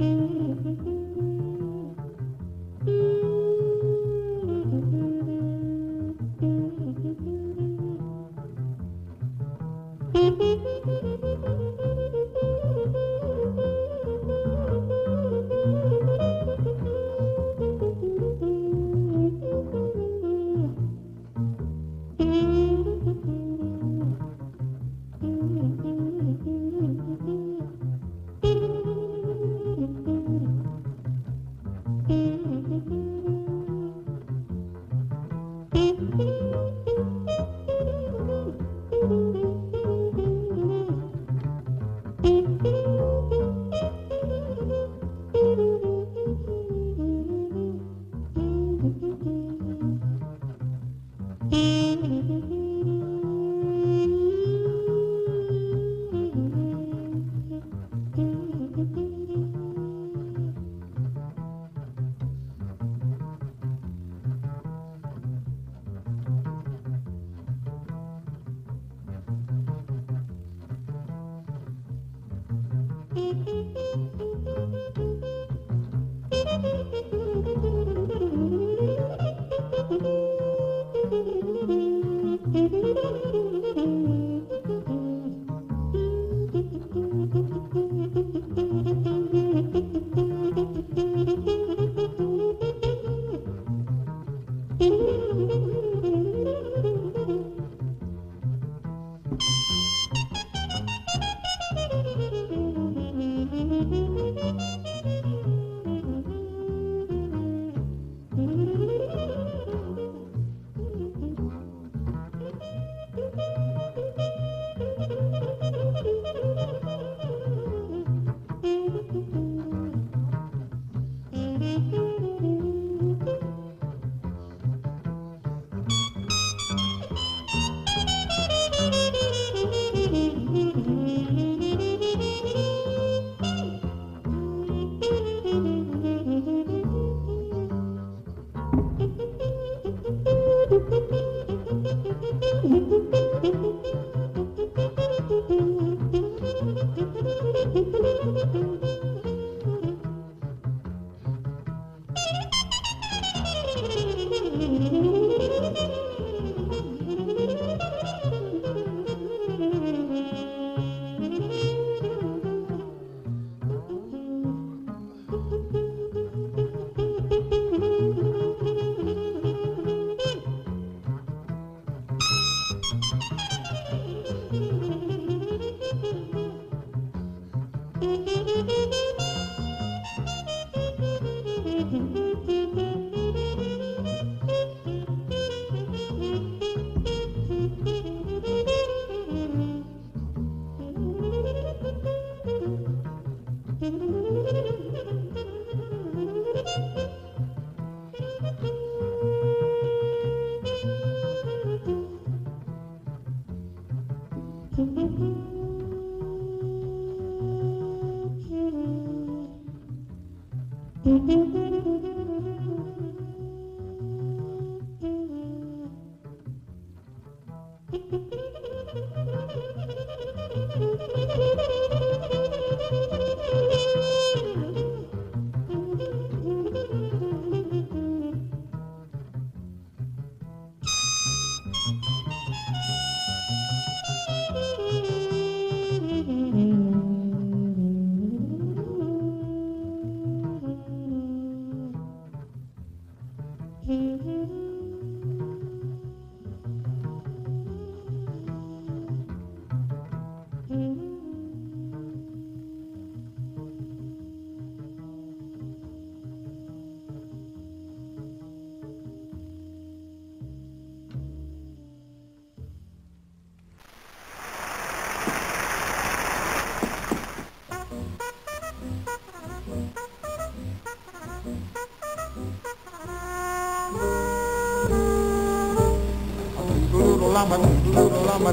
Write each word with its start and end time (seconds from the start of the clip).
Mm-hmm. 0.00 0.37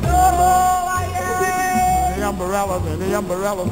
Lama, 0.04 1.02
the 2.16 2.28
umbrellas 2.28 2.86
and 2.88 3.02
the 3.02 3.18
umbrellas. 3.18 3.70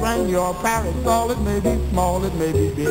Bring 0.00 0.28
your 0.28 0.54
parasol, 0.54 1.30
it 1.30 1.40
may 1.40 1.60
be 1.60 1.78
small, 1.90 2.24
it 2.24 2.34
may 2.34 2.52
be 2.52 2.74
big. 2.74 2.88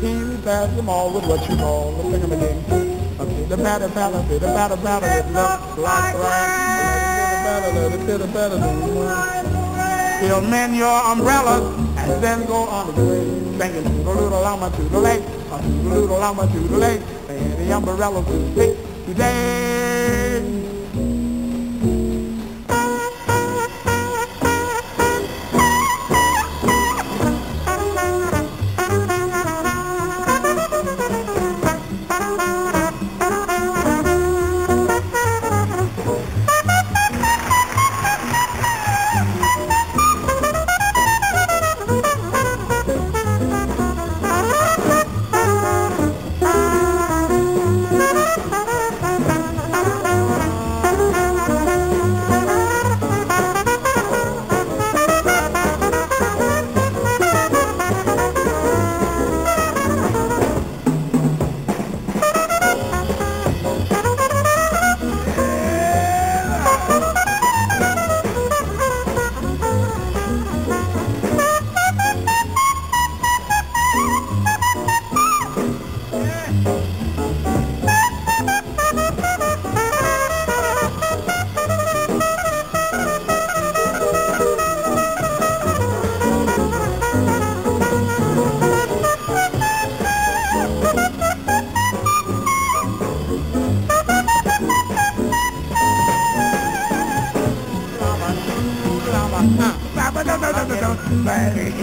He 0.00 0.22
repairs 0.22 0.74
them 0.76 0.88
all 0.88 1.12
with 1.12 1.26
what 1.26 1.48
you 1.48 1.56
call 1.56 1.92
the 1.92 2.18
thingamading. 2.18 3.48
The 3.48 3.56
batter, 3.56 3.88
batter, 3.88 4.22
the 4.38 4.40
batter, 4.40 4.76
batter, 4.76 5.06
it 5.06 5.26
looks 5.32 5.78
like 5.78 6.14
rain. 6.14 6.74
The 7.34 7.46
batter, 7.46 8.18
the 8.18 8.26
batter, 8.32 8.58
the 8.58 10.26
He'll 10.26 10.40
mend 10.40 10.76
your 10.76 11.00
umbrellas 11.12 11.76
and 11.98 12.22
then 12.22 12.46
go 12.46 12.64
on 12.64 12.94
his 12.94 13.04
way. 13.04 13.24
Singing 13.58 13.84
to 13.84 13.90
the 13.90 14.10
little 14.10 14.40
llama 14.40 14.70
to 14.70 14.82
the 14.82 14.98
lake, 14.98 15.22
to 15.22 15.58
the 15.62 16.00
little 16.00 16.18
llama 16.18 16.46
to 16.46 16.58
the 16.58 16.78
lake, 16.78 17.02
and 17.28 17.58
the 17.58 17.72
umbrellas 17.72 18.26
will 18.26 18.52
stick 18.52 18.76
today. 19.06 19.63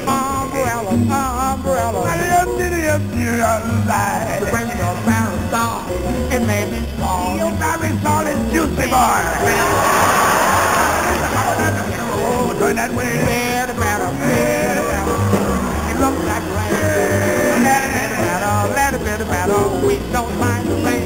Umbrella, 0.08 0.92
umbrella. 1.54 2.02
Bring 4.52 4.70
your 4.78 4.96
parasol, 5.06 5.78
it 6.32 6.42
may 6.48 6.64
be 6.70 6.80
small. 6.96 7.38
Your 7.38 7.52
parasol 7.58 8.28
is 8.28 8.40
juicy, 8.54 8.88
boy. 8.90 9.22
Turn 12.60 12.76
that 12.76 12.92
way. 12.94 13.12
It 15.90 15.98
looks 16.00 16.24
like 16.30 16.46
rain. 16.56 17.64
Let 17.64 17.84
it 17.84 18.14
better, 18.22 18.56
let 18.76 18.94
it 18.94 19.28
better. 19.28 19.62
We 19.86 19.96
don't 20.12 20.34
mind 20.40 20.68
the 20.68 20.76
rain. 20.86 21.01